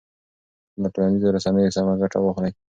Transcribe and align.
له 0.81 0.87
ټولنیزو 0.93 1.33
رسنیو 1.35 1.75
سمه 1.75 1.93
ګټه 2.01 2.17
واخلئ. 2.21 2.51